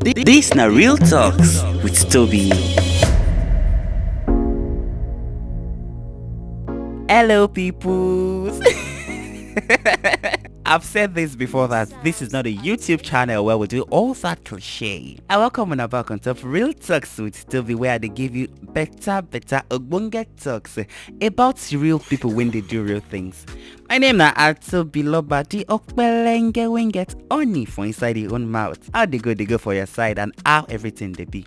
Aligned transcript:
This 0.00 0.54
na 0.54 0.66
real 0.66 0.96
talks 0.96 1.62
with 1.82 2.08
Toby. 2.08 2.50
Hello, 7.10 7.48
peoples. 7.48 8.60
I've 10.70 10.84
said 10.84 11.14
this 11.14 11.34
before 11.34 11.66
that 11.68 11.88
this 12.04 12.20
is 12.20 12.30
not 12.30 12.46
a 12.46 12.54
YouTube 12.54 13.00
channel 13.00 13.42
where 13.46 13.56
we 13.56 13.66
do 13.66 13.84
all 13.84 14.12
that 14.12 14.44
cliche. 14.44 15.16
I 15.30 15.38
welcome 15.38 15.72
on 15.72 15.88
back 15.88 16.10
on 16.10 16.18
top 16.18 16.44
Real 16.44 16.74
Talks 16.74 17.16
with 17.16 17.48
Toby 17.48 17.74
where 17.74 17.98
they 17.98 18.10
give 18.10 18.36
you 18.36 18.48
better, 18.48 19.22
better 19.22 19.62
ogbonge 19.70 20.26
talks 20.38 20.76
about 21.22 21.72
real 21.72 21.98
people 21.98 22.32
when 22.32 22.50
they 22.50 22.60
do 22.60 22.82
real 22.82 23.00
things. 23.00 23.46
My 23.88 23.96
name 23.96 24.18
na 24.18 24.34
Atobiloba, 24.34 25.48
the 25.48 25.64
Okpelenge 25.70 26.52
Winget 26.52 27.14
Oni 27.30 27.64
for 27.64 27.86
inside 27.86 28.18
your 28.18 28.34
own 28.34 28.50
mouth. 28.50 28.90
How 28.92 29.06
they 29.06 29.16
go, 29.16 29.32
they 29.32 29.46
go 29.46 29.56
for 29.56 29.72
your 29.72 29.86
side 29.86 30.18
and 30.18 30.34
how 30.44 30.66
everything 30.68 31.12
they 31.12 31.24
be. 31.24 31.46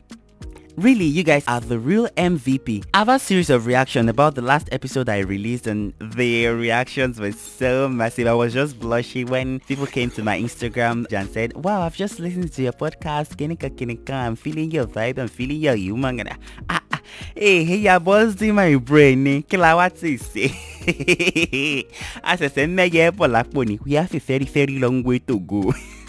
Really, 0.78 1.06
you 1.06 1.24
guys 1.24 1.44
are 1.48 1.60
the 1.60 1.78
real 1.78 2.08
MVP. 2.16 2.86
I 2.94 3.00
have 3.00 3.10
a 3.10 3.20
series 3.20 3.50
of 3.50 3.66
reactions 3.66 4.10
about 4.10 4.36
the 4.36 4.42
last 4.42 4.70
episode 4.72 5.10
I 5.10 5.20
released 5.20 5.68
and 5.68 5.94
the 6.00 6.48
reactions 6.48 7.20
were 7.20 7.34
so 7.34 7.90
massive. 7.90 8.28
I 8.28 8.34
was 8.34 8.54
just 8.54 8.80
blushing 8.80 9.28
when 9.28 9.60
people 9.62 9.86
came 9.86 10.10
to 10.12 10.24
my 10.24 10.40
Instagram 10.40 11.12
and 11.12 11.30
said, 11.30 11.54
wow, 11.58 11.82
I've 11.82 11.96
just 11.96 12.20
listened 12.20 12.54
to 12.54 12.62
your 12.64 12.72
podcast, 12.74 13.36
Kinika 13.36 13.70
Kinika, 13.70 14.12
I'm 14.14 14.36
feeling 14.38 14.72
your 14.72 14.86
vibe, 14.88 15.18
I'm 15.18 15.28
feeling 15.28 15.58
your 15.58 15.76
humor. 15.76 16.08
And 16.10 16.30
I, 16.30 16.38
ah, 16.70 16.82
ah, 16.94 17.02
hey, 17.36 17.64
hey, 17.66 17.76
you're 17.78 18.00
buzzing 18.00 18.56
my 18.56 18.76
brain. 18.76 19.44
Kí 19.44 19.58
la 19.58 19.76
wá 19.76 19.90
ti 19.90 20.18
ṣe? 20.18 20.56
A 22.24 22.38
ṣẹ̀ṣẹ̀ 22.38 22.68
ń 22.68 22.74
mẹ́yẹ 22.76 23.12
bọ̀ 23.12 23.28
lápò 23.28 23.66
ni. 23.68 23.78
We 23.84 23.94
have 23.94 24.16
a 24.16 24.20
very, 24.20 24.46
very 24.46 24.80
long 24.80 25.04
way 25.04 25.20
to 25.20 25.38
go. 25.40 25.74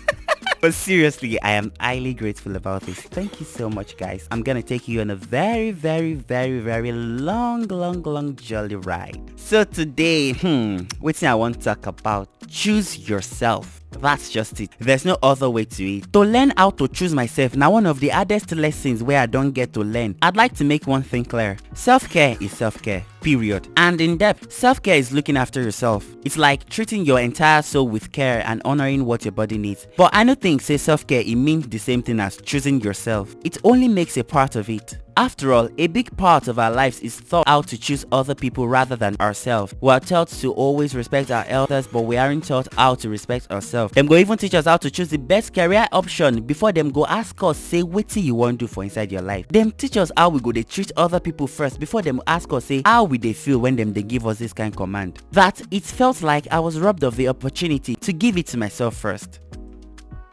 But 0.62 0.74
seriously, 0.74 1.42
I 1.42 1.54
am 1.54 1.72
highly 1.80 2.14
grateful 2.14 2.54
about 2.54 2.82
this. 2.82 3.00
Thank 3.00 3.40
you 3.40 3.46
so 3.46 3.68
much, 3.68 3.96
guys. 3.96 4.28
I'm 4.30 4.44
gonna 4.44 4.62
take 4.62 4.86
you 4.86 5.00
on 5.00 5.10
a 5.10 5.16
very, 5.16 5.72
very, 5.72 6.14
very, 6.14 6.60
very 6.60 6.92
long, 6.92 7.66
long, 7.66 8.00
long 8.02 8.36
jolly 8.36 8.76
ride. 8.76 9.20
So 9.34 9.64
today, 9.64 10.34
hmm, 10.34 10.82
what 11.00 11.16
thing 11.16 11.28
I 11.28 11.34
want 11.34 11.56
to 11.56 11.60
talk 11.60 11.88
about? 11.88 12.28
Choose 12.46 13.08
yourself. 13.08 13.80
That's 13.90 14.30
just 14.30 14.60
it. 14.60 14.70
There's 14.78 15.04
no 15.04 15.18
other 15.20 15.50
way 15.50 15.64
to 15.64 15.96
it. 15.96 16.12
To 16.12 16.20
learn 16.20 16.52
how 16.56 16.70
to 16.70 16.86
choose 16.86 17.12
myself, 17.12 17.56
now 17.56 17.72
one 17.72 17.84
of 17.84 17.98
the 17.98 18.10
hardest 18.10 18.52
lessons 18.52 19.02
where 19.02 19.20
I 19.20 19.26
don't 19.26 19.50
get 19.50 19.72
to 19.72 19.80
learn. 19.80 20.14
I'd 20.22 20.36
like 20.36 20.54
to 20.58 20.64
make 20.64 20.86
one 20.86 21.02
thing 21.02 21.24
clear. 21.24 21.56
Self-care 21.74 22.36
is 22.40 22.52
self-care. 22.52 23.04
Period. 23.22 23.68
And 23.76 24.00
in 24.00 24.16
depth, 24.16 24.52
self-care 24.52 24.96
is 24.96 25.12
looking 25.12 25.36
after 25.36 25.62
yourself. 25.62 26.04
It's 26.24 26.36
like 26.36 26.68
treating 26.68 27.04
your 27.04 27.20
entire 27.20 27.62
soul 27.62 27.88
with 27.88 28.10
care 28.10 28.42
and 28.46 28.60
honoring 28.64 29.04
what 29.04 29.24
your 29.24 29.32
body 29.32 29.58
needs. 29.58 29.86
But 29.96 30.14
I 30.14 30.24
don't 30.24 30.40
think 30.40 30.60
say 30.60 30.76
self-care 30.76 31.22
it 31.24 31.36
means 31.36 31.68
the 31.68 31.78
same 31.78 32.02
thing 32.02 32.18
as 32.18 32.36
choosing 32.38 32.80
yourself. 32.80 33.34
It 33.44 33.58
only 33.62 33.86
makes 33.86 34.16
a 34.16 34.24
part 34.24 34.56
of 34.56 34.68
it. 34.68 34.98
After 35.14 35.52
all, 35.52 35.68
a 35.76 35.88
big 35.88 36.16
part 36.16 36.48
of 36.48 36.58
our 36.58 36.70
lives 36.70 37.00
is 37.00 37.20
thought 37.20 37.46
how 37.46 37.60
to 37.62 37.76
choose 37.76 38.06
other 38.12 38.34
people 38.34 38.66
rather 38.66 38.96
than 38.96 39.14
ourselves. 39.20 39.74
We 39.82 39.90
are 39.90 40.00
taught 40.00 40.28
to 40.28 40.52
always 40.54 40.94
respect 40.94 41.30
our 41.30 41.44
elders, 41.48 41.86
but 41.86 42.02
we 42.02 42.16
aren't 42.16 42.46
taught 42.46 42.72
how 42.74 42.94
to 42.94 43.10
respect 43.10 43.50
ourselves. 43.50 43.92
Them 43.92 44.06
go 44.06 44.16
even 44.16 44.38
teach 44.38 44.54
us 44.54 44.64
how 44.64 44.78
to 44.78 44.90
choose 44.90 45.10
the 45.10 45.18
best 45.18 45.52
career 45.52 45.86
option 45.92 46.42
before 46.42 46.72
them 46.72 46.90
go 46.90 47.04
ask 47.04 47.42
us 47.42 47.58
say 47.58 47.82
what 47.82 48.16
you 48.16 48.34
want 48.34 48.58
to 48.60 48.64
do 48.64 48.72
for 48.72 48.84
inside 48.84 49.12
your 49.12 49.20
life. 49.20 49.46
Them 49.48 49.70
teach 49.72 49.98
us 49.98 50.10
how 50.16 50.30
we 50.30 50.40
go 50.40 50.50
they 50.50 50.62
treat 50.62 50.90
other 50.96 51.20
people 51.20 51.46
first 51.46 51.78
before 51.78 52.00
them 52.00 52.22
ask 52.26 52.50
us 52.50 52.64
say 52.64 52.80
how 52.86 53.04
we 53.12 53.18
they 53.18 53.34
feel 53.34 53.58
when 53.58 53.76
they 53.76 54.02
give 54.02 54.26
us 54.26 54.38
this 54.38 54.54
kind 54.54 54.74
command. 54.74 55.20
That 55.32 55.60
it 55.70 55.84
felt 55.84 56.22
like 56.22 56.48
I 56.50 56.58
was 56.58 56.80
robbed 56.80 57.04
of 57.04 57.14
the 57.16 57.28
opportunity 57.28 57.94
to 57.96 58.12
give 58.12 58.38
it 58.38 58.46
to 58.48 58.56
myself 58.56 58.96
first. 58.96 59.38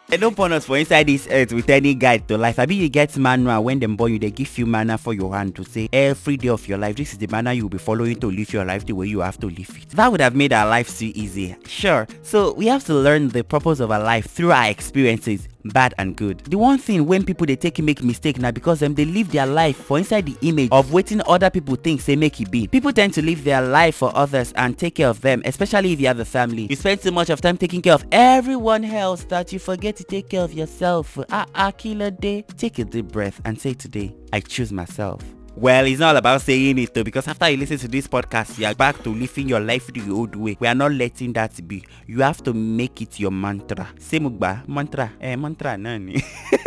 They 0.07 0.17
don't 0.17 0.35
put 0.35 0.51
us 0.53 0.65
for 0.65 0.77
inside 0.77 1.05
this 1.05 1.27
earth 1.29 1.51
with 1.51 1.69
any 1.69 1.93
guide 1.93 2.27
to 2.29 2.37
life. 2.37 2.57
I 2.57 2.65
mean, 2.65 2.81
you 2.81 2.89
get 2.89 3.15
manual 3.17 3.63
when 3.65 3.79
them 3.79 3.95
born 3.95 4.13
you, 4.13 4.17
they 4.17 4.31
give 4.31 4.57
you 4.57 4.65
manner 4.65 4.97
for 4.97 5.13
your 5.13 5.35
hand 5.35 5.55
to 5.57 5.63
say 5.63 5.87
every 5.93 6.35
day 6.37 6.47
of 6.47 6.67
your 6.67 6.79
life, 6.79 6.95
this 6.95 7.11
is 7.11 7.19
the 7.19 7.27
manner 7.27 7.51
you'll 7.51 7.69
be 7.69 7.77
following 7.77 8.19
to 8.21 8.31
live 8.31 8.51
your 8.51 8.65
life 8.65 8.85
the 8.85 8.93
way 8.93 9.05
you 9.07 9.19
have 9.19 9.37
to 9.41 9.47
live 9.47 9.69
it. 9.69 9.89
That 9.89 10.11
would 10.11 10.21
have 10.21 10.35
made 10.35 10.51
our 10.51 10.67
life 10.67 10.87
so 10.89 11.05
easy. 11.05 11.55
Sure. 11.67 12.07
So 12.23 12.53
we 12.53 12.65
have 12.67 12.85
to 12.85 12.93
learn 12.95 13.29
the 13.29 13.43
purpose 13.43 13.79
of 13.81 13.91
our 13.91 14.01
life 14.01 14.25
through 14.25 14.51
our 14.51 14.69
experiences 14.69 15.47
bad 15.69 15.93
and 15.97 16.15
good. 16.15 16.39
The 16.39 16.57
one 16.57 16.77
thing 16.77 17.05
when 17.05 17.23
people 17.23 17.45
they 17.45 17.55
take 17.55 17.79
make 17.79 18.03
mistake 18.03 18.39
now 18.39 18.51
because 18.51 18.79
them 18.79 18.93
they 18.95 19.05
live 19.05 19.31
their 19.31 19.45
life 19.45 19.77
for 19.77 19.97
inside 19.97 20.25
the 20.25 20.35
image 20.41 20.69
of 20.71 20.91
waiting 20.93 21.21
other 21.27 21.49
people 21.49 21.75
think 21.75 22.03
they 22.05 22.15
make 22.15 22.39
it 22.41 22.51
be. 22.51 22.67
People 22.67 22.91
tend 22.91 23.13
to 23.13 23.21
live 23.21 23.43
their 23.43 23.61
life 23.61 23.95
for 23.95 24.11
others 24.15 24.51
and 24.53 24.77
take 24.77 24.95
care 24.95 25.07
of 25.07 25.21
them, 25.21 25.41
especially 25.45 25.93
if 25.93 25.99
you 25.99 26.07
have 26.07 26.19
a 26.19 26.25
family. 26.25 26.67
You 26.69 26.75
spend 26.75 27.01
so 27.01 27.11
much 27.11 27.29
of 27.29 27.41
time 27.41 27.57
taking 27.57 27.81
care 27.81 27.93
of 27.93 28.05
everyone 28.11 28.83
else 28.85 29.23
that 29.25 29.53
you 29.53 29.59
forget 29.59 29.95
to 29.97 30.03
take 30.03 30.29
care 30.29 30.41
of 30.43 30.53
yourself. 30.53 31.17
Ah, 31.29 31.45
ah, 31.55 31.71
killer 31.71 32.11
day. 32.11 32.43
Take 32.57 32.79
a 32.79 32.85
deep 32.85 33.07
breath 33.11 33.41
and 33.45 33.59
say 33.59 33.73
today, 33.73 34.15
I 34.33 34.39
choose 34.41 34.71
myself. 34.71 35.21
Well, 35.59 35.87
it's 35.87 35.99
not 35.99 36.15
about 36.15 36.39
saying 36.41 36.77
it 36.77 36.93
though, 36.93 37.03
because 37.03 37.27
after 37.27 37.49
you 37.49 37.57
listen 37.57 37.77
to 37.79 37.89
this 37.89 38.07
podcast, 38.07 38.57
you 38.57 38.65
are 38.65 38.73
back 38.73 39.03
to 39.03 39.09
living 39.09 39.49
your 39.49 39.59
life 39.59 39.87
the 39.87 40.09
old 40.09 40.33
way. 40.33 40.55
We 40.57 40.67
are 40.67 40.73
not 40.73 40.93
letting 40.93 41.33
that 41.33 41.67
be. 41.67 41.83
You 42.07 42.21
have 42.21 42.41
to 42.43 42.53
make 42.53 43.01
it 43.01 43.19
your 43.19 43.31
mantra. 43.31 43.89
Semugba, 43.99 44.65
mantra, 44.69 45.11
eh, 45.19 45.35
mantra, 45.35 45.77
nani. 45.77 46.23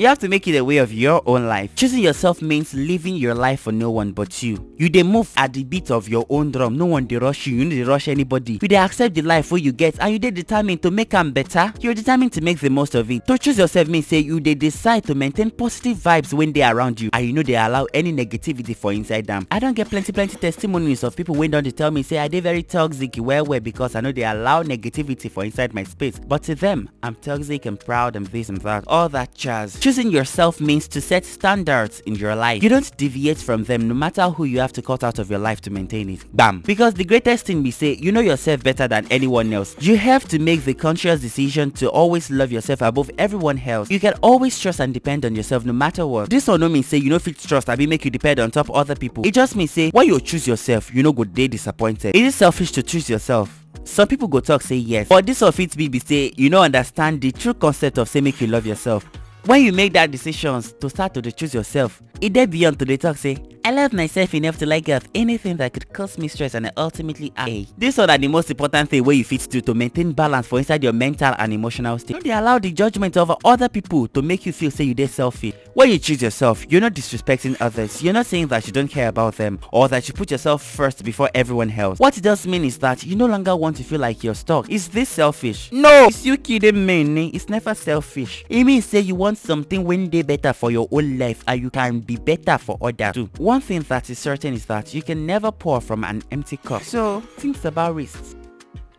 You 0.00 0.06
have 0.06 0.18
to 0.20 0.28
make 0.30 0.48
it 0.48 0.56
a 0.56 0.64
way 0.64 0.78
of 0.78 0.94
your 0.94 1.20
own 1.26 1.46
life. 1.46 1.74
Choosing 1.74 1.98
yourself 2.00 2.40
means 2.40 2.72
living 2.72 3.16
your 3.16 3.34
life 3.34 3.60
for 3.60 3.70
no 3.70 3.90
one 3.90 4.12
but 4.12 4.42
you. 4.42 4.72
You 4.78 4.88
dey 4.88 5.02
move 5.02 5.30
at 5.36 5.52
the 5.52 5.62
beat 5.62 5.90
of 5.90 6.08
your 6.08 6.24
own 6.30 6.50
drum. 6.52 6.78
No 6.78 6.86
one 6.86 7.04
dey 7.04 7.18
rush 7.18 7.46
you. 7.46 7.56
You 7.56 7.64
no 7.66 7.70
dey 7.72 7.82
rush 7.82 8.08
anybody. 8.08 8.54
You 8.62 8.66
dey 8.68 8.76
accept 8.76 9.14
the 9.14 9.20
life 9.20 9.52
wey 9.52 9.60
you 9.60 9.72
get 9.72 9.98
and 10.00 10.10
you 10.14 10.18
dey 10.18 10.30
determined 10.30 10.80
to 10.84 10.90
make 10.90 11.12
am 11.12 11.32
better. 11.32 11.70
You're 11.80 11.92
determined 11.92 12.32
to 12.32 12.40
make 12.40 12.60
the 12.60 12.70
most 12.70 12.94
of 12.94 13.10
it. 13.10 13.26
To 13.26 13.36
choose 13.36 13.58
yourself 13.58 13.88
means 13.88 14.06
say 14.06 14.20
you 14.20 14.40
dey 14.40 14.54
decide 14.54 15.04
to 15.04 15.14
maintain 15.14 15.50
positive 15.50 15.98
vibes 15.98 16.32
when 16.32 16.52
dey 16.52 16.62
around 16.66 16.98
you 16.98 17.10
and 17.12 17.26
you 17.26 17.34
no 17.34 17.42
dey 17.42 17.56
allow 17.56 17.84
any 17.92 18.10
negativity 18.10 18.74
for 18.74 18.94
inside 18.94 19.26
them. 19.26 19.46
I 19.50 19.58
don 19.58 19.74
get 19.74 19.90
plenty 19.90 20.12
plenty 20.12 20.38
testimonies 20.38 21.02
of 21.04 21.14
people 21.14 21.34
wey 21.34 21.48
don 21.48 21.62
dey 21.62 21.72
tell 21.72 21.90
me 21.90 22.02
say 22.04 22.20
I 22.20 22.28
dey 22.28 22.40
very 22.40 22.62
toxic 22.62 23.16
well 23.18 23.44
well 23.44 23.60
because 23.60 23.94
I 23.94 24.00
no 24.00 24.12
dey 24.12 24.24
allow 24.24 24.62
negativity 24.62 25.30
for 25.30 25.44
inside 25.44 25.74
my 25.74 25.84
space. 25.84 26.18
But 26.18 26.42
to 26.44 26.54
them, 26.54 26.88
I'm 27.02 27.16
toxic 27.16 27.66
and 27.66 27.78
proud 27.78 28.16
and 28.16 28.26
this 28.28 28.48
and 28.48 28.62
that. 28.62 28.84
All 28.86 29.10
that 29.10 29.34
jazz. 29.34 29.78
Choosing 29.90 30.12
yourself 30.12 30.60
means 30.60 30.86
to 30.86 31.00
set 31.00 31.24
standards 31.24 31.98
in 32.06 32.14
your 32.14 32.36
life. 32.36 32.62
You 32.62 32.68
don't 32.68 32.96
deviate 32.96 33.38
from 33.38 33.64
them 33.64 33.88
no 33.88 33.94
matter 33.94 34.28
who 34.28 34.44
you 34.44 34.60
have 34.60 34.72
to 34.74 34.82
cut 34.82 35.02
out 35.02 35.18
of 35.18 35.28
your 35.28 35.40
life 35.40 35.60
to 35.62 35.70
maintain 35.70 36.08
it. 36.10 36.24
Bam. 36.32 36.60
Because 36.60 36.94
the 36.94 37.02
greatest 37.02 37.44
thing 37.46 37.64
we 37.64 37.72
say, 37.72 37.94
you 37.94 38.12
know 38.12 38.20
yourself 38.20 38.62
better 38.62 38.86
than 38.86 39.04
anyone 39.10 39.52
else. 39.52 39.74
You 39.80 39.96
have 39.96 40.28
to 40.28 40.38
make 40.38 40.62
the 40.64 40.74
conscious 40.74 41.20
decision 41.20 41.72
to 41.72 41.90
always 41.90 42.30
love 42.30 42.52
yourself 42.52 42.82
above 42.82 43.10
everyone 43.18 43.58
else. 43.58 43.90
You 43.90 43.98
can 43.98 44.14
always 44.22 44.60
trust 44.60 44.78
and 44.78 44.94
depend 44.94 45.24
on 45.24 45.34
yourself 45.34 45.64
no 45.64 45.72
matter 45.72 46.06
what. 46.06 46.30
This 46.30 46.48
or 46.48 46.56
no 46.56 46.68
means 46.68 46.86
say 46.86 46.98
you 46.98 47.10
know 47.10 47.18
fit 47.18 47.40
trust 47.40 47.68
I 47.68 47.72
and 47.72 47.88
make 47.88 48.04
you 48.04 48.12
depend 48.12 48.38
on 48.38 48.52
top 48.52 48.70
other 48.72 48.94
people. 48.94 49.26
It 49.26 49.34
just 49.34 49.56
means 49.56 49.72
say 49.72 49.90
when 49.90 50.06
you 50.06 50.20
choose 50.20 50.46
yourself, 50.46 50.94
you 50.94 51.02
know 51.02 51.12
go 51.12 51.24
dey 51.24 51.48
disappointed. 51.48 52.14
It 52.14 52.22
is 52.22 52.36
selfish 52.36 52.70
to 52.72 52.84
choose 52.84 53.10
yourself. 53.10 53.64
some 53.82 54.06
people 54.06 54.28
go 54.28 54.38
talk 54.40 54.62
say 54.62 54.76
yes 54.76 55.08
but 55.08 55.24
this 55.26 55.42
of 55.42 55.58
it 55.58 55.76
be 55.76 55.88
be 55.88 55.98
say 55.98 56.32
you 56.36 56.50
no 56.50 56.62
understand 56.62 57.20
the 57.20 57.32
true 57.32 57.54
concept 57.54 57.98
of 57.98 58.08
say 58.08 58.20
make 58.20 58.40
you 58.40 58.46
love 58.46 58.66
yourself 58.66 59.04
when 59.46 59.62
you 59.64 59.72
make 59.72 59.92
that 59.94 60.10
decisions 60.10 60.72
to 60.80 60.88
start 60.90 61.14
to 61.14 61.22
dey 61.22 61.30
choose 61.30 61.54
yourself 61.54 62.02
e 62.20 62.28
dey 62.28 62.46
beyond 62.46 62.78
to 62.78 62.84
dey 62.84 62.96
talk 62.96 63.16
say 63.16 63.36
i 63.64 63.70
love 63.70 63.92
myself 63.92 64.34
enough 64.34 64.58
to 64.58 64.66
let 64.66 64.80
go 64.84 64.96
of 64.96 65.06
anything 65.14 65.56
that 65.56 65.72
could 65.72 65.92
cause 65.92 66.16
me 66.18 66.28
stress 66.28 66.54
and 66.54 66.70
ultimately 66.76 67.32
I. 67.36 67.66
this 67.76 67.98
one 67.98 68.08
na 68.08 68.16
the 68.16 68.28
most 68.28 68.50
important 68.50 68.88
thing 68.90 69.04
wey 69.04 69.16
you 69.16 69.24
fit 69.24 69.46
do 69.50 69.60
to 69.60 69.74
maintain 69.74 70.12
balance 70.12 70.46
for 70.46 70.58
inside 70.58 70.82
your 70.82 70.92
mental 70.92 71.34
and 71.38 71.52
emotional 71.52 71.98
state. 71.98 72.14
No 72.14 72.20
dey 72.20 72.30
allow 72.30 72.58
the 72.58 72.72
judgment 72.72 73.16
of 73.16 73.32
other 73.44 73.68
people 73.68 74.08
to 74.08 74.22
make 74.22 74.46
you 74.46 74.52
feel 74.52 74.70
say 74.70 74.84
you 74.84 74.94
dey 74.94 75.06
selfish 75.06 75.54
when 75.74 75.88
you 75.90 75.98
choose 75.98 76.20
yourself? 76.20 76.66
You're 76.68 76.80
not 76.80 76.94
disrespecting 76.94 77.56
others. 77.60 78.02
You're 78.02 78.12
not 78.12 78.26
saying 78.26 78.48
that 78.48 78.66
you 78.66 78.72
don't 78.72 78.88
care 78.88 79.08
about 79.08 79.36
them 79.36 79.58
or 79.72 79.88
that 79.88 80.08
you 80.08 80.14
put 80.14 80.30
yourself 80.30 80.62
first 80.62 81.04
before 81.04 81.30
everyone 81.34 81.70
else. 81.70 81.98
What 81.98 82.18
it 82.18 82.22
does 82.22 82.46
mean 82.46 82.64
is 82.64 82.78
that 82.78 83.04
you 83.06 83.16
no 83.16 83.26
longer 83.26 83.54
want 83.56 83.76
to 83.76 83.84
feel 83.84 84.00
like 84.00 84.22
you're 84.24 84.34
stuck. 84.34 84.68
Is 84.68 84.88
this 84.88 85.08
selfish? 85.08 85.70
No. 85.72 86.06
It's 86.06 86.24
you 86.26 86.36
kidding 86.36 86.84
me 86.84 87.28
it's 87.32 87.48
never 87.48 87.74
selfish. 87.74 88.44
E 88.50 88.64
mean 88.64 88.82
say 88.82 89.00
you 89.00 89.14
want 89.14 89.38
something 89.38 89.84
wey 89.84 90.06
dey 90.06 90.22
better 90.22 90.52
for 90.52 90.70
your 90.70 90.88
own 90.90 91.18
life 91.18 91.42
and 91.46 91.60
you 91.62 91.70
can 91.70 92.00
be 92.00 92.16
better 92.16 92.58
for 92.58 92.76
others 92.80 93.14
too 93.14 93.28
one 93.50 93.60
thing 93.60 93.80
that 93.88 94.08
is 94.08 94.16
certain 94.16 94.54
is 94.54 94.66
that 94.66 94.94
you 94.94 95.02
can 95.02 95.26
never 95.26 95.50
pour 95.50 95.80
from 95.80 96.04
an 96.04 96.22
empty 96.30 96.56
cup. 96.56 96.82
So 96.82 97.20
think 97.36 97.64
about 97.64 97.96
risks 97.96 98.36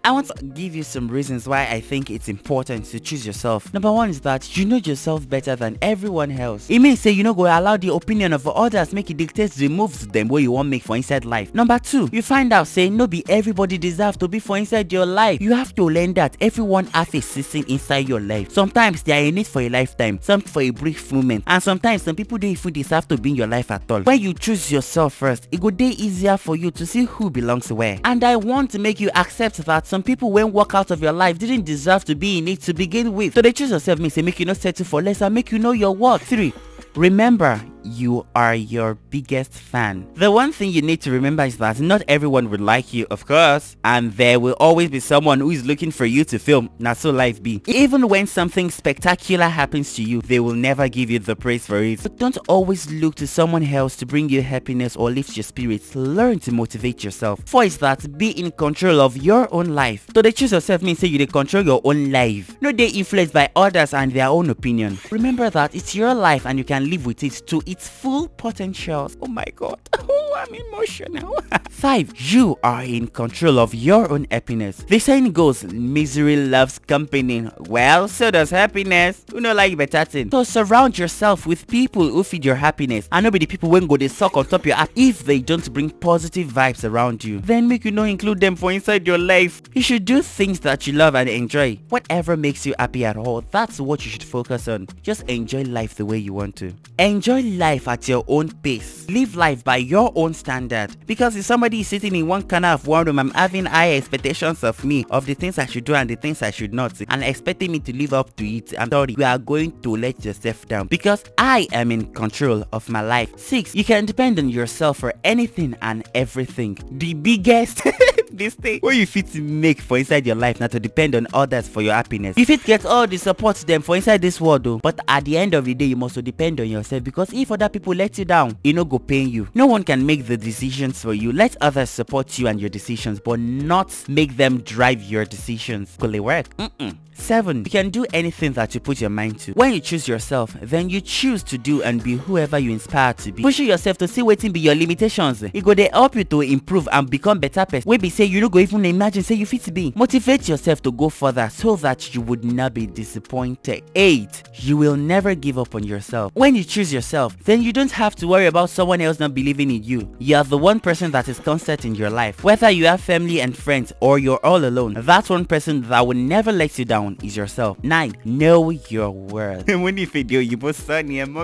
I 0.04 0.12
want 0.12 0.36
to 0.36 0.44
give 0.46 0.74
you 0.76 0.82
some 0.82 1.08
reasons 1.08 1.48
why 1.48 1.68
I 1.68 1.80
think 1.80 2.10
it's 2.10 2.28
important 2.28 2.86
to 2.86 3.00
choose 3.00 3.24
yourself. 3.24 3.72
Number 3.72 3.92
one 3.92 4.10
is 4.10 4.20
that 4.22 4.58
you 4.58 4.66
know 4.66 4.78
yourself 4.78 5.30
better 5.30 5.56
than 5.56 5.78
everyone 5.80 6.32
else. 6.32 6.68
It 6.72 6.80
means 6.80 7.00
say 7.02 7.12
you 7.12 7.22
know 7.24 7.36
go 7.36 7.44
allow 7.44 7.78
the 7.78 7.94
opinion 7.94 8.34
of 8.34 8.48
others 8.48 8.94
make 8.94 9.10
you 9.10 9.16
dictate 9.16 9.52
the 9.52 9.68
moves 9.68 10.08
them 10.08 10.28
wey 10.28 10.42
you 10.42 10.54
want 10.54 10.70
make 10.70 10.82
for 10.82 10.96
inside 10.96 11.24
life. 11.24 11.54
Number 11.54 11.78
two, 11.78 12.10
you 12.12 12.24
find 12.24 12.52
out 12.52 12.66
say 12.68 12.90
no 12.90 13.06
be 13.06 13.24
everybody 13.30 13.78
deserve 13.78 14.18
to 14.20 14.28
be 14.28 14.40
for 14.40 14.58
inside 14.58 14.92
your 14.92 15.06
life. 15.06 15.40
You 15.40 15.54
have 15.54 15.76
to 15.76 15.88
learn 15.88 16.14
that 16.14 16.36
everyone 16.42 16.86
has 16.88 17.14
a 17.14 17.22
season 17.22 17.64
inside 17.68 18.10
your 18.10 18.22
life. 18.22 18.52
Sometimes 18.52 19.04
they 19.04 19.12
are 19.14 19.28
in 19.28 19.38
it 19.38 19.46
for 19.46 19.62
a 19.62 19.70
lifetime, 19.70 20.18
some 20.24 20.42
for 20.42 20.64
a 20.64 20.72
brief 20.72 21.12
moment, 21.12 21.44
and 21.46 21.62
sometimes 21.62 22.02
some 22.02 22.16
people 22.16 22.40
don't 22.40 22.50
even 22.52 22.74
deserve 22.74 23.08
to 23.10 23.18
be 23.20 23.30
in 23.30 23.36
your 23.36 23.48
life 23.48 23.70
at 23.70 23.84
all. 23.92 24.02
When 24.02 24.20
you 24.20 24.34
choose 24.34 24.72
yourself 24.72 25.14
first, 25.14 25.48
it 25.52 25.62
go 25.62 25.70
be 25.70 25.90
easier 26.04 26.38
for 26.38 26.56
you 26.56 26.72
to 26.72 26.88
see 26.88 27.06
who 27.06 27.30
belongs 27.30 27.72
where. 27.72 28.00
And 28.04 28.24
I 28.24 28.36
want 28.36 28.72
to 28.72 28.80
make 28.80 29.00
you 29.00 29.12
accept 29.14 29.58
that 29.58 29.91
some 29.92 30.02
people 30.02 30.32
when 30.32 30.54
walk 30.54 30.74
out 30.74 30.90
of 30.90 31.02
your 31.02 31.12
life 31.12 31.38
didn't 31.38 31.66
deserve 31.66 32.06
to 32.06 32.16
be 32.16 32.38
in 32.38 32.48
it 32.48 32.62
to 32.62 32.74
begin 32.74 33.14
with. 33.14 33.34
So 33.34 33.42
they 33.42 33.52
choose 33.52 33.72
yourself 33.72 34.00
means 34.00 34.14
say 34.14 34.22
make 34.22 34.40
you 34.40 34.46
not 34.46 34.56
settle 34.56 34.86
for 34.86 35.02
less 35.02 35.22
and 35.22 35.36
make 35.36 35.52
you 35.52 35.60
know 35.60 35.74
your 35.74 35.94
worth. 35.94 36.24
Three, 36.24 36.54
Remember, 36.96 37.62
you 37.84 38.26
are 38.36 38.56
your 38.56 38.96
biggest 39.10 39.52
fan. 39.54 40.08
The 40.16 40.32
one 40.32 40.52
thing 40.52 40.72
you 40.72 40.82
need 40.82 41.02
to 41.02 41.12
remember 41.12 41.44
is 41.44 41.58
that 41.58 41.80
not 41.80 42.04
everyone 42.08 42.50
would 42.50 42.62
like 42.62 42.94
you, 42.94 43.08
of 43.10 43.26
course, 43.26 43.76
and 43.84 44.12
there 44.14 44.40
will 44.40 44.56
always 44.60 44.90
be 44.90 45.00
someone 45.00 45.40
who 45.40 45.52
is 45.52 45.66
looking 45.66 45.92
for 45.92 46.06
you 46.06 46.24
to 46.26 46.40
film. 46.40 46.70
Not 46.80 46.98
so 46.98 47.12
life 47.12 47.42
be. 47.42 47.62
Even 47.66 48.08
when 48.08 48.28
something 48.28 48.70
spectacular 48.70 49.48
happens 49.48 49.94
to 49.96 50.04
you, 50.04 50.22
they 50.22 50.40
will 50.40 50.54
never 50.54 50.88
give 50.88 51.10
you 51.10 51.20
the 51.20 51.36
praise 51.36 51.66
for 51.66 51.78
it. 51.84 52.04
But 52.04 52.18
don't 52.18 52.38
always 52.48 52.92
look 52.92 53.16
to 53.16 53.28
someone 53.28 53.64
else 53.64 53.96
to 53.98 54.06
bring 54.06 54.30
you 54.30 54.42
happiness 54.42 54.96
or 54.96 55.10
lift 55.10 55.36
your 55.36 55.44
spirits. 55.44 55.96
Learn 55.96 56.40
to 56.40 56.52
motivate 56.52 57.04
yourself. 57.04 57.42
For 57.46 57.64
is 57.64 57.78
that 57.80 58.18
be 58.18 58.32
in 58.32 58.52
control 58.52 59.02
of 59.02 59.18
your 59.18 59.54
own 59.54 59.70
life. 59.70 60.08
So 60.14 60.22
they 60.22 60.32
choose 60.32 60.52
yourself 60.52 60.82
means 60.82 61.00
say 61.00 61.08
you 61.08 61.26
control 61.28 61.64
your 61.64 61.82
own 61.84 62.12
life. 62.12 62.56
No 62.62 62.72
they 62.72 62.88
influenced 62.88 63.34
by 63.34 63.50
others 63.56 63.94
and 63.94 64.12
their 64.12 64.28
own 64.28 64.50
opinion. 64.50 64.98
Remember 65.10 65.50
that 65.50 65.76
it's 65.76 65.96
your 65.96 66.14
life 66.14 66.46
and 66.46 66.58
you 66.58 66.64
can 66.64 66.90
live 66.90 67.06
with 67.06 67.24
it 67.24 67.42
to 67.48 67.62
its 67.72 67.88
full 67.88 68.28
potential. 68.28 69.10
Oh 69.22 69.28
my 69.28 69.46
god. 69.56 69.80
Oh, 70.14 70.36
I'm 70.48 70.54
emotional. 70.56 71.38
5. 71.70 72.20
You 72.20 72.58
are 72.64 72.84
in 72.84 73.08
control 73.08 73.60
of 73.60 73.74
your 73.76 74.10
own 74.12 74.26
happiness. 74.32 74.78
The 74.78 74.98
saying 74.98 75.32
goes, 75.34 75.64
misery 75.66 76.38
loves 76.38 76.80
company. 76.80 77.50
Well, 77.60 78.08
so 78.08 78.32
does 78.32 78.50
happiness. 78.50 79.24
You 79.34 79.42
know 79.42 79.54
like 79.54 79.78
better 79.78 80.04
thing. 80.06 80.32
So 80.32 80.44
surround 80.44 80.98
yourself 80.98 81.46
with 81.46 81.68
people 81.68 82.08
who 82.08 82.24
feed 82.24 82.46
your 82.46 82.56
happiness. 82.56 83.08
I 83.12 83.18
And 83.18 83.26
nobody 83.26 83.46
people 83.46 83.70
when 83.70 83.88
go 83.88 83.98
they 83.98 84.08
suck 84.08 84.36
on 84.38 84.46
top 84.46 84.66
your 84.66 84.76
app 84.76 84.90
if 84.96 85.24
they 85.24 85.40
don't 85.40 85.72
bring 85.72 85.90
positive 85.92 86.48
vibes 86.48 86.90
around 86.90 87.24
you. 87.24 87.40
Then 87.40 87.68
make 87.68 87.86
you 87.86 87.92
not 87.92 88.10
include 88.10 88.40
them 88.40 88.56
for 88.56 88.72
inside 88.72 89.06
your 89.06 89.20
life. 89.20 89.62
You 89.74 89.82
should 89.82 90.06
do 90.06 90.22
things 90.22 90.60
that 90.62 90.88
you 90.88 90.94
love 90.94 91.16
and 91.16 91.30
enjoy. 91.30 91.80
Whatever 91.90 92.36
makes 92.38 92.66
you 92.66 92.74
happy 92.80 93.06
at 93.06 93.18
all, 93.18 93.42
that's 93.52 93.80
what 93.80 94.04
you 94.06 94.12
should 94.12 94.24
focus 94.24 94.68
on. 94.68 94.88
Just 95.04 95.24
enjoy 95.24 95.64
life 95.64 95.96
the 95.96 96.06
way 96.06 96.18
you 96.18 96.34
want 96.34 96.56
to. 96.58 96.74
Enjoy 96.98 97.42
life 97.42 97.61
at 97.62 98.08
your 98.08 98.24
own 98.28 98.50
pace. 98.50 99.08
Live 99.10 99.36
life 99.36 99.64
by 99.64 99.78
your 99.78 100.12
own 100.16 100.34
standard. 100.34 100.96
Because 101.06 101.36
if 101.36 101.46
somebody 101.46 101.82
is 101.82 101.88
sitting 101.88 102.16
in 102.16 102.28
one 102.28 102.44
corner 102.48 102.70
of 102.70 102.88
one 102.88 103.06
room, 103.06 103.20
I'm 103.20 103.30
having 103.32 103.66
high 103.66 103.96
expectations 103.96 104.64
of 104.64 104.84
me, 104.84 105.06
of 105.12 105.26
the 105.26 105.34
things 105.36 105.60
I 105.60 105.66
should 105.66 105.84
do 105.84 105.94
and 105.94 106.10
the 106.10 106.16
things 106.16 106.42
I 106.42 106.52
should 106.52 106.74
not, 106.74 107.00
and 107.10 107.24
expecting 107.24 107.72
me 107.72 107.80
to 107.82 107.96
live 107.96 108.14
up 108.14 108.36
to 108.38 108.48
it, 108.48 108.74
I'm 108.80 108.90
sorry, 108.90 109.16
you 109.18 109.24
are 109.24 109.38
going 109.38 109.80
to 109.82 109.96
let 109.96 110.24
yourself 110.26 110.68
down. 110.68 110.88
Because 110.88 111.24
I 111.38 111.68
am 111.72 111.92
in 111.92 112.12
control 112.14 112.64
of 112.74 112.90
my 112.90 113.02
life. 113.02 113.38
6. 113.38 113.76
You 113.76 113.84
can 113.84 114.06
depend 114.06 114.40
on 114.40 114.50
yourself 114.50 114.98
for 114.98 115.14
anything 115.24 115.76
and 115.82 116.08
everything. 116.16 116.78
The 116.92 117.14
biggest 117.14 117.84
this 118.32 118.56
thing 118.56 118.80
wey 118.82 118.96
you 118.96 119.06
fit 119.06 119.28
to 119.28 119.42
make 119.42 119.82
for 119.82 119.98
inside 119.98 120.26
your 120.26 120.36
life 120.36 120.60
na 120.60 120.68
to 120.68 120.80
depend 120.80 121.16
on 121.16 121.28
others 121.34 121.68
for 121.68 121.82
your 121.82 121.94
happiness 121.94 122.38
you 122.38 122.46
fit 122.46 122.64
get 122.64 122.86
all 122.86 123.06
the 123.06 123.18
support 123.18 123.62
dem 123.68 123.82
for 123.82 123.96
inside 123.96 124.22
this 124.22 124.40
world 124.40 124.66
o 124.68 124.80
but 124.80 125.00
at 125.08 125.26
the 125.26 125.38
end 125.38 125.54
of 125.54 125.66
the 125.66 125.74
day 125.74 125.86
you 125.86 125.96
must 125.96 126.22
depend 126.24 126.60
on 126.60 126.68
yourself 126.68 127.04
because 127.04 127.32
if 127.34 127.51
other 127.52 127.70
people 127.70 127.94
let 127.94 128.18
you 128.18 128.26
down 128.26 128.58
e 128.64 128.74
no 128.74 128.86
go 128.86 129.00
pain 129.00 129.30
you. 129.30 129.48
No 129.54 129.66
one 129.66 129.84
can 129.84 130.06
make 130.06 130.26
the 130.28 130.38
decisions 130.38 131.02
for 131.02 131.14
you. 131.14 131.32
Let 131.32 131.56
others 131.62 131.90
support 131.90 132.38
you 132.40 132.48
and 132.48 132.60
your 132.60 132.70
decisions 132.70 133.20
but 133.20 133.40
not 133.40 133.94
make 134.08 134.38
them 134.38 134.60
drive 134.62 135.02
your 135.04 135.26
decisions. 135.26 135.96
Go 136.00 136.08
dey 136.08 136.20
work. 136.20 136.56
Mm-mm. 136.58 136.96
7. 137.22 137.60
You 137.66 137.72
can 137.72 137.90
do 137.90 138.06
anything 138.14 138.52
that 138.54 138.74
you 138.74 138.82
put 138.82 139.00
your 139.00 139.10
mind 139.10 139.40
to. 139.42 139.54
When 139.54 139.74
you 139.74 139.80
choose 139.80 140.08
yourself, 140.08 140.54
then 140.62 140.90
you 140.90 141.00
choose 141.00 141.44
to 141.44 141.58
do 141.58 141.82
and 141.84 142.04
be 142.04 142.18
whoever 142.18 142.60
you 142.60 142.72
inspire 142.72 143.14
to 143.14 143.32
be. 143.32 143.44
Pushing 143.44 143.68
yourself 143.68 143.98
to 144.00 144.08
see 144.08 144.22
wetin 144.22 144.52
be 144.52 144.60
your 144.60 144.76
limitations. 144.76 145.44
It 145.44 145.64
go 145.64 145.74
dey 145.74 145.90
help 145.94 146.16
you 146.16 146.24
to 146.26 146.42
improve 146.42 146.90
and 146.92 147.10
become 147.10 147.40
better 147.40 147.66
person 147.66 147.90
be 148.02 148.10
say 148.10 148.26
you 148.26 148.42
no 148.42 148.50
go 148.50 148.60
even 148.60 148.84
imagine 148.84 149.22
say 149.24 149.36
you 149.36 149.46
fit 149.46 149.62
to 149.62 149.72
be. 149.72 149.94
Motivate 149.96 150.50
yourself 150.50 150.82
to 150.82 150.92
go 150.92 151.08
further 151.10 151.48
so 151.50 151.76
that 151.78 152.14
you 152.16 152.22
would 152.22 152.44
not 152.44 152.74
be 152.74 152.88
disappointed. 152.88 153.84
8. 153.96 154.44
You 154.56 154.76
will 154.76 154.96
never 154.96 155.36
give 155.36 155.60
up 155.60 155.76
on 155.76 155.84
yourself. 155.84 156.32
When 156.34 156.56
you 156.56 156.64
choose 156.64 156.92
yourself, 156.92 157.38
then 157.44 157.62
you 157.62 157.72
don't 157.72 157.92
have 157.92 158.16
to 158.16 158.28
worry 158.28 158.48
about 158.48 158.70
someone 158.72 159.02
else 159.02 159.20
not 159.20 159.36
believing 159.36 159.70
in 159.72 159.84
you. 159.84 160.14
You 160.20 160.38
are 160.38 160.44
the 160.44 160.58
one 160.58 160.80
person 160.80 161.12
that 161.12 161.28
is 161.28 161.40
constant 161.40 161.86
in 161.86 161.96
your 161.96 162.10
life. 162.10 162.44
Whether 162.44 162.72
you 162.72 162.88
have 162.88 163.02
family 163.02 163.40
and 163.42 163.56
friends 163.56 163.94
or 164.00 164.18
you're 164.18 164.44
all 164.44 164.66
alone, 164.66 164.96
that 164.98 165.30
one 165.30 165.46
person 165.46 165.82
that 165.84 166.06
will 166.06 166.18
never 166.18 166.52
let 166.52 166.80
you 166.80 166.86
down 166.86 167.11
is 167.24 167.36
yourself. 167.38 167.82
9. 167.84 168.16
Know 168.26 168.70
your 168.70 169.12
worth. 169.12 169.68
when 169.68 169.98
you 169.98 170.08
video, 170.08 170.40
you 170.40 170.58
both 170.58 170.76
sunny 170.76 171.20
and 171.22 171.36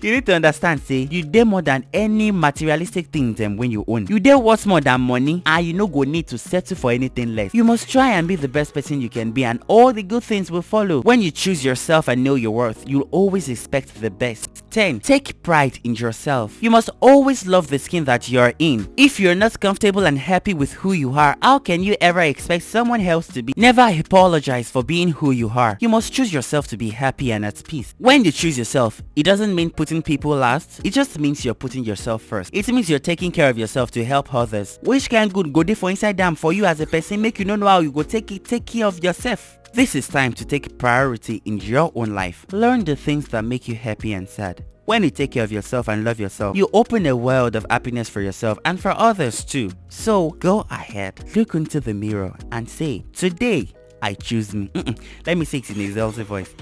You 0.00 0.12
need 0.12 0.26
to 0.26 0.34
understand, 0.34 0.80
say, 0.80 1.08
you 1.10 1.24
dey 1.24 1.42
more 1.44 1.60
than 1.62 1.84
any 1.92 2.30
materialistic 2.30 3.06
thing 3.08 3.34
them 3.34 3.56
when 3.56 3.70
you 3.72 3.84
own. 3.88 4.06
You 4.06 4.20
dey 4.20 4.34
worth 4.36 4.64
more 4.66 4.80
than 4.80 5.00
money 5.00 5.42
and 5.44 5.66
you 5.66 5.72
no 5.72 5.86
go 5.88 6.02
need 6.02 6.28
to 6.28 6.38
settle 6.38 6.76
for 6.76 6.92
anything 6.92 7.34
less. 7.34 7.52
You 7.52 7.64
must 7.64 7.88
try 7.90 8.10
and 8.10 8.28
be 8.28 8.36
the 8.36 8.48
best 8.48 8.74
person 8.74 9.00
you 9.00 9.08
can 9.08 9.32
be 9.32 9.44
and 9.44 9.62
all 9.66 9.92
the 9.92 10.02
good 10.04 10.22
things 10.22 10.50
will 10.50 10.62
follow. 10.62 11.02
When 11.02 11.20
you 11.20 11.30
choose 11.32 11.64
yourself 11.64 12.06
and 12.08 12.22
know 12.22 12.36
your 12.36 12.52
worth, 12.52 12.88
you'll 12.88 13.08
always 13.10 13.48
expect 13.48 14.00
the 14.00 14.10
best. 14.10 14.67
10. 14.70 15.00
Take 15.00 15.42
pride 15.42 15.78
in 15.84 15.94
yourself. 15.94 16.62
You 16.62 16.70
must 16.70 16.90
always 17.00 17.46
love 17.46 17.68
the 17.68 17.78
skin 17.78 18.04
that 18.04 18.28
you're 18.28 18.52
in. 18.58 18.92
If 18.96 19.18
you're 19.18 19.34
not 19.34 19.58
comfortable 19.60 20.06
and 20.06 20.18
happy 20.18 20.54
with 20.54 20.72
who 20.72 20.92
you 20.92 21.12
are, 21.14 21.36
how 21.42 21.58
can 21.58 21.82
you 21.82 21.96
ever 22.00 22.20
expect 22.20 22.64
someone 22.64 23.00
else 23.00 23.28
to 23.28 23.42
be? 23.42 23.52
Never 23.56 23.88
apologize 23.88 24.70
for 24.70 24.82
being 24.82 25.08
who 25.08 25.30
you 25.30 25.48
are. 25.50 25.78
You 25.80 25.88
must 25.88 26.12
choose 26.12 26.32
yourself 26.32 26.68
to 26.68 26.76
be 26.76 26.90
happy 26.90 27.32
and 27.32 27.44
at 27.44 27.62
peace. 27.64 27.94
When 27.98 28.24
you 28.24 28.32
choose 28.32 28.58
yourself, 28.58 29.02
it 29.16 29.24
doesn't 29.24 29.54
mean 29.54 29.70
putting 29.70 30.02
people 30.02 30.32
last. 30.32 30.80
It 30.84 30.92
just 30.92 31.18
means 31.18 31.44
you're 31.44 31.54
putting 31.54 31.84
yourself 31.84 32.22
first. 32.22 32.50
It 32.52 32.68
means 32.68 32.88
you're 32.88 32.98
taking 32.98 33.32
care 33.32 33.50
of 33.50 33.58
yourself 33.58 33.90
to 33.92 34.04
help 34.04 34.34
others. 34.34 34.78
Which 34.82 35.10
kind 35.10 35.32
good 35.32 35.52
go 35.52 35.62
for 35.74 35.90
inside 35.90 36.16
them 36.16 36.34
for 36.34 36.52
you 36.52 36.64
as 36.64 36.80
a 36.80 36.86
person 36.86 37.20
make 37.20 37.38
you 37.38 37.44
know 37.44 37.58
how 37.66 37.80
you 37.80 37.92
go 37.92 38.02
take 38.02 38.30
it, 38.32 38.44
take 38.44 38.66
care 38.66 38.86
of 38.86 39.02
yourself. 39.02 39.57
This 39.72 39.94
is 39.94 40.08
time 40.08 40.32
to 40.32 40.44
take 40.44 40.78
priority 40.78 41.42
in 41.44 41.58
your 41.58 41.92
own 41.94 42.14
life. 42.14 42.46
Learn 42.52 42.84
the 42.84 42.96
things 42.96 43.28
that 43.28 43.44
make 43.44 43.68
you 43.68 43.74
happy 43.74 44.14
and 44.14 44.28
sad. 44.28 44.64
When 44.86 45.02
you 45.04 45.10
take 45.10 45.32
care 45.32 45.44
of 45.44 45.52
yourself 45.52 45.88
and 45.88 46.04
love 46.04 46.18
yourself, 46.18 46.56
you 46.56 46.68
open 46.72 47.04
a 47.06 47.14
world 47.14 47.54
of 47.54 47.66
happiness 47.68 48.08
for 48.08 48.22
yourself 48.22 48.58
and 48.64 48.80
for 48.80 48.90
others 48.92 49.44
too. 49.44 49.70
So 49.88 50.30
go 50.30 50.66
ahead, 50.70 51.36
look 51.36 51.54
into 51.54 51.80
the 51.80 51.92
mirror 51.92 52.34
and 52.50 52.68
say, 52.68 53.04
Today 53.12 53.68
I 54.00 54.14
choose 54.14 54.54
me. 54.54 54.68
Mm-mm. 54.68 54.98
Let 55.26 55.36
me 55.36 55.44
say 55.44 55.58
it 55.58 55.70
in 55.70 55.80
exalted 55.80 56.26
voice. 56.26 56.54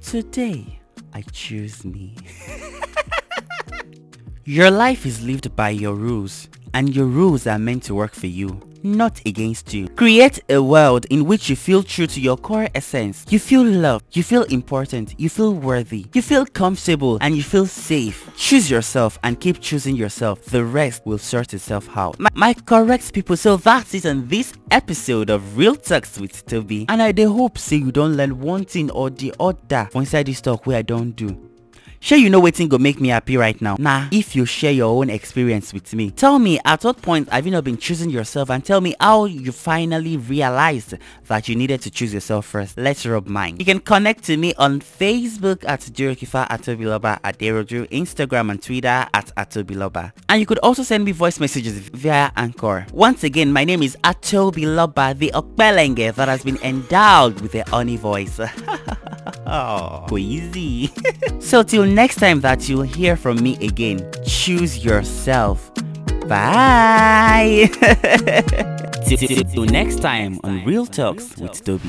Today 0.00 0.80
I 1.12 1.22
choose 1.32 1.84
me. 1.84 2.16
your 4.44 4.70
life 4.70 5.04
is 5.04 5.22
lived 5.22 5.54
by 5.54 5.70
your 5.70 5.94
rules, 5.94 6.48
and 6.76 6.94
your 6.94 7.06
rules 7.06 7.46
are 7.46 7.58
meant 7.58 7.82
to 7.84 7.94
work 7.94 8.14
for 8.14 8.26
you 8.26 8.60
not 8.86 9.20
against 9.26 9.74
you. 9.74 9.88
Create 9.88 10.38
a 10.48 10.62
world 10.62 11.06
in 11.06 11.24
which 11.24 11.50
you 11.50 11.56
feel 11.56 11.82
true 11.82 12.06
to 12.06 12.20
your 12.20 12.36
core 12.36 12.68
essence. 12.74 13.24
You 13.28 13.38
feel 13.38 13.64
loved, 13.64 14.16
you 14.16 14.22
feel 14.22 14.44
important, 14.44 15.18
you 15.18 15.28
feel 15.28 15.52
worthy, 15.52 16.06
you 16.14 16.22
feel 16.22 16.46
comfortable, 16.46 17.18
and 17.20 17.36
you 17.36 17.42
feel 17.42 17.66
safe. 17.66 18.30
Choose 18.36 18.70
yourself 18.70 19.18
and 19.24 19.40
keep 19.40 19.60
choosing 19.60 19.96
yourself. 19.96 20.44
The 20.44 20.64
rest 20.64 21.04
will 21.04 21.18
sort 21.18 21.52
itself 21.52 21.88
out. 21.96 22.18
My, 22.20 22.28
my 22.34 22.54
correct 22.54 23.12
people, 23.12 23.36
so 23.36 23.56
that's 23.56 23.92
it 23.94 24.06
on 24.06 24.28
this 24.28 24.52
episode 24.70 25.30
of 25.30 25.58
Real 25.58 25.74
Talks 25.74 26.20
with 26.20 26.46
Toby. 26.46 26.86
And 26.88 27.02
I 27.02 27.10
do 27.10 27.32
hope 27.32 27.58
say 27.58 27.76
you 27.76 27.90
don't 27.90 28.16
learn 28.16 28.40
one 28.40 28.64
thing 28.64 28.90
or 28.92 29.10
the 29.10 29.34
other 29.40 29.88
for 29.90 30.02
inside 30.02 30.26
this 30.26 30.40
talk 30.40 30.66
where 30.66 30.78
I 30.78 30.82
don't 30.82 31.10
do. 31.12 31.55
Sure 32.00 32.18
you 32.18 32.30
know 32.30 32.40
wetin 32.40 32.68
go 32.68 32.78
make 32.78 33.00
me 33.00 33.08
happy 33.08 33.36
right 33.36 33.60
now? 33.60 33.76
Nah, 33.78 34.08
if 34.12 34.36
you 34.36 34.44
share 34.44 34.72
your 34.72 34.94
own 34.96 35.10
experience 35.10 35.72
with 35.72 35.92
me. 35.94 36.10
Tell 36.10 36.38
me 36.38 36.58
at 36.64 36.84
what 36.84 37.00
point 37.02 37.28
have 37.30 37.46
you 37.46 37.52
not 37.52 37.64
been 37.64 37.78
choosing 37.78 38.10
yourself 38.10 38.50
and 38.50 38.64
tell 38.64 38.80
me 38.80 38.94
how 39.00 39.24
you 39.24 39.52
finally 39.52 40.16
realized 40.16 40.94
that 41.26 41.48
you 41.48 41.56
needed 41.56 41.80
to 41.82 41.90
choose 41.90 42.12
yourself 42.12 42.46
first. 42.46 42.76
Let's 42.76 43.06
rub 43.06 43.26
mine. 43.26 43.56
You 43.58 43.64
can 43.64 43.80
connect 43.80 44.24
to 44.24 44.36
me 44.36 44.54
on 44.54 44.80
Facebook 44.80 45.64
at 45.66 45.80
Durokifa 45.80 46.48
Atobiloba 46.48 47.18
at 47.24 47.38
Deroju, 47.38 47.88
Instagram 47.90 48.50
and 48.50 48.62
Twitter 48.62 49.06
at 49.12 49.34
Atobiloba. 49.36 50.12
And 50.28 50.40
you 50.40 50.46
could 50.46 50.58
also 50.58 50.82
send 50.82 51.04
me 51.04 51.12
voice 51.12 51.40
messages 51.40 51.78
via 51.88 52.30
Anchor. 52.36 52.86
Once 52.92 53.24
again, 53.24 53.52
my 53.52 53.64
name 53.64 53.82
is 53.82 53.96
Atobiloba, 54.04 55.18
the 55.18 55.30
Okbelenge 55.34 56.14
that 56.14 56.28
has 56.28 56.44
been 56.44 56.58
endowed 56.62 57.40
with 57.40 57.54
a 57.54 57.68
honey 57.70 57.96
voice. 57.96 58.38
oh, 59.46 60.06
so 61.40 61.62
till 61.62 61.84
next 61.84 62.16
time 62.16 62.40
that 62.40 62.68
you'll 62.68 62.82
hear 62.82 63.16
from 63.16 63.42
me 63.42 63.56
again, 63.64 64.08
choose 64.26 64.84
yourself. 64.84 65.70
Bye. 66.28 67.70
Till 69.06 69.66
next 69.66 70.00
time 70.00 70.40
on 70.42 70.64
Real 70.64 70.84
Talks 70.86 71.36
with 71.36 71.64
Toby. 71.64 71.88